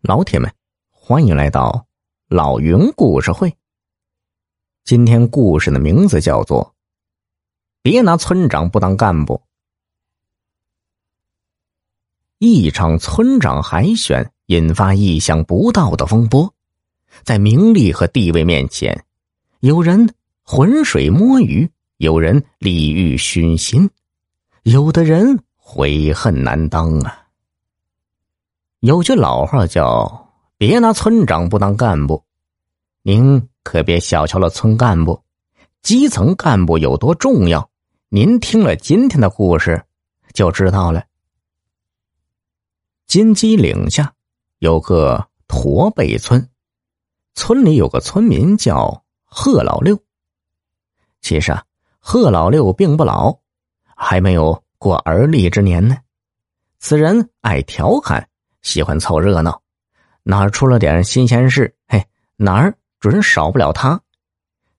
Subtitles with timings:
[0.00, 0.54] 老铁们，
[0.90, 1.88] 欢迎来到
[2.28, 3.52] 老云故事会。
[4.84, 6.64] 今天故事的名字叫做
[7.82, 9.34] 《别拿村长不当干部》。
[12.38, 16.54] 一场村长海选引发意想不到的风波，
[17.24, 19.04] 在名利和地位面前，
[19.58, 23.90] 有人浑水摸鱼，有人利欲熏心，
[24.62, 27.27] 有的人悔恨难当啊。
[28.80, 32.22] 有句老话叫“别拿村长不当干部”，
[33.02, 35.20] 您可别小瞧了村干部，
[35.82, 37.68] 基层干部有多重要。
[38.08, 39.84] 您听了今天的故事，
[40.32, 41.04] 就知道了。
[43.08, 44.14] 金鸡岭下
[44.60, 46.48] 有个驼背村，
[47.34, 49.98] 村里有个村民叫贺老六。
[51.20, 51.64] 其实啊，
[51.98, 53.40] 贺老六并不老，
[53.96, 55.96] 还没有过而立之年呢。
[56.78, 58.28] 此人爱调侃。
[58.68, 59.62] 喜欢凑热闹，
[60.24, 62.04] 哪儿出了点新鲜事，嘿，
[62.36, 63.98] 哪儿准少不了他。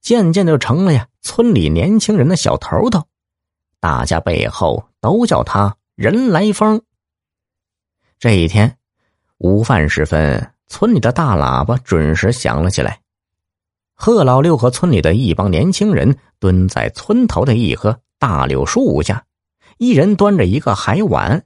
[0.00, 3.06] 渐渐就成了呀，村里年轻人的小头头，
[3.80, 6.80] 大家背后都叫他人来疯。
[8.18, 8.78] 这一天
[9.36, 13.02] 午饭时分，村里的大喇叭准时响了起来。
[13.92, 19.26] 贺老六和村里的一帮年轻人蹲在村头的一棵大柳树下，
[19.76, 21.44] 一人端着一个海碗。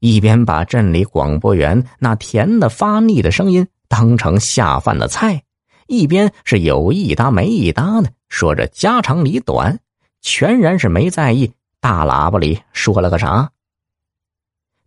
[0.00, 5.42] 一边把镇里广播员那甜的发腻的声音当成下饭的菜，
[5.86, 9.78] 一边是有一搭没一搭的说着家长里短，
[10.22, 13.50] 全然是没在意大喇叭里说了个啥。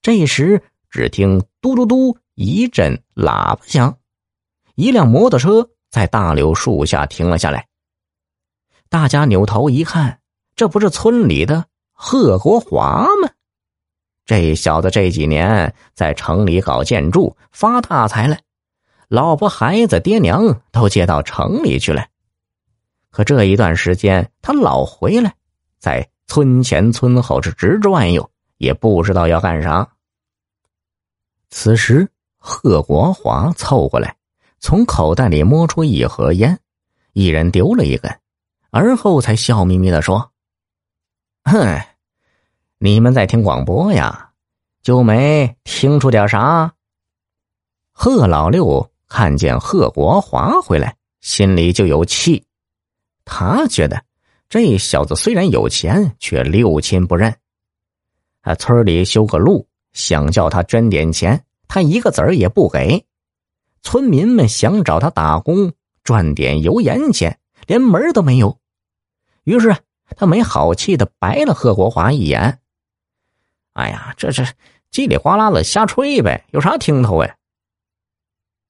[0.02, 3.98] 这时，只听嘟嘟嘟一阵喇叭响，
[4.76, 7.68] 一辆摩托车在大柳树下停了下来。
[8.90, 10.20] 大家扭头一看，
[10.56, 13.30] 这不是村里的贺国华吗？
[14.26, 18.38] 这小子这几年在城里搞建筑发大财了，
[19.10, 22.06] 老婆孩子爹娘都接到城里去了。
[23.12, 25.36] 可这一段时间他老回来，
[25.78, 29.88] 在村前村后是直转悠，也不知道要干啥。
[31.50, 34.16] 此时贺国华凑过来，
[34.60, 36.58] 从口袋里摸出一盒烟，
[37.12, 38.20] 一人丢了一根，
[38.72, 40.32] 而后才笑眯眯的说
[41.44, 41.80] ：“哼。”
[42.86, 44.32] 你们在听广播呀，
[44.82, 46.74] 就没听出点啥？
[47.94, 52.44] 贺老六看见贺国华回来，心里就有气。
[53.24, 54.04] 他觉得
[54.50, 57.34] 这小子虽然有钱，却六亲不认。
[58.42, 63.06] 啊，村里修个路，想叫他捐点钱，他一个子儿也不给。
[63.82, 65.72] 村民们想找他打工
[66.04, 68.60] 赚点油盐钱，连门都没有。
[69.46, 69.74] 于是
[70.18, 72.60] 他没好气的白了贺国华一眼。
[73.74, 74.44] 哎呀，这是
[74.92, 77.38] 叽里呱啦的瞎吹呗，有啥听头哎？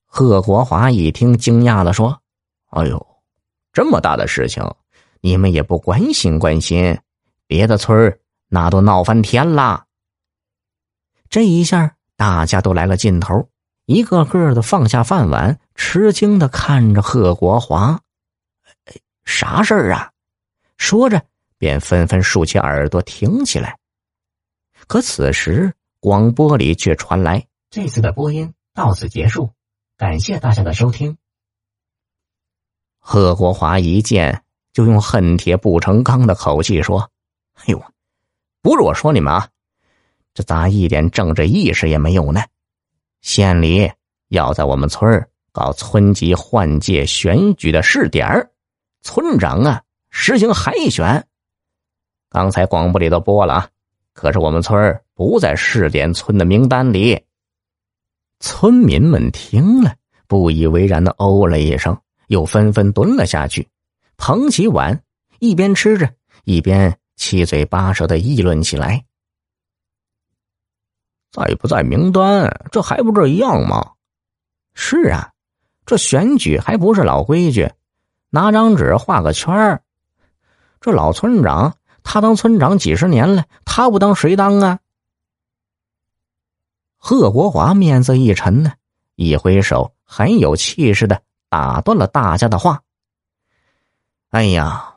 [0.05, 2.21] 贺国华一听，惊讶的说
[2.71, 3.05] ：“哎呦，
[3.71, 4.63] 这么大的事情，
[5.21, 6.97] 你们也不关心关心？
[7.47, 9.85] 别的村那都闹翻天啦！”
[11.29, 13.49] 这一下，大家都来了劲头，
[13.85, 17.99] 一个个的放下饭碗，吃惊的看着贺国华。
[19.25, 20.11] 啥事儿啊？
[20.77, 21.21] 说着，
[21.57, 23.77] 便纷纷竖起耳朵听起来。
[24.87, 29.49] 可此时，广播里却传来：“这次的播音到此结束，
[29.97, 31.17] 感谢大家的收听。”
[32.99, 37.09] 贺国华一见，就用恨铁不成钢的口气说
[37.55, 37.83] ：“哎呦，
[38.61, 39.49] 不是我说你们啊，
[40.33, 42.41] 这咋一点政治意识也没有呢？
[43.21, 43.91] 县里
[44.27, 48.49] 要在我们村搞村级换届选举的试点
[49.01, 51.25] 村长啊实行海选。
[52.29, 53.69] 刚才广播里都播了啊。”
[54.13, 57.19] 可是我们村不在试点村的名单里。
[58.39, 59.95] 村民们听了，
[60.27, 63.67] 不以为然的哦了一声，又纷纷蹲了下去，
[64.17, 65.01] 捧起碗，
[65.39, 66.13] 一边吃着，
[66.43, 69.03] 一边七嘴八舌的议论起来
[71.31, 72.67] ：“在不在名单？
[72.71, 73.93] 这还不是一样吗？
[74.73, 75.31] 是啊，
[75.85, 77.71] 这选举还不是老规矩，
[78.29, 79.81] 拿张纸画个圈儿。
[80.79, 84.79] 这老村长。”他当村长几十年了，他不当谁当啊？
[86.97, 88.73] 贺国华面色一沉呢，
[89.15, 92.81] 一挥手，很有气势的打断了大家的话。
[94.29, 94.95] 哎呀，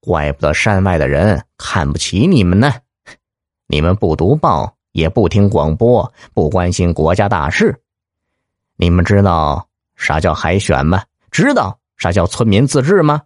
[0.00, 2.72] 怪不得山外的人看不起你们呢！
[3.66, 7.80] 你们不读报，也不听广播，不关心国家大事。
[8.76, 11.02] 你们知道啥叫海选吗？
[11.30, 13.22] 知道啥叫村民自治吗？